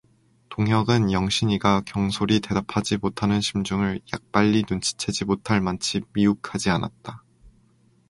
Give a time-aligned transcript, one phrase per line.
[0.49, 7.23] 동혁은 영신이가 경솔히 대답하지 못하는 심중을 약빨리 눈치채지 못할 만치 미욱하지 않았다.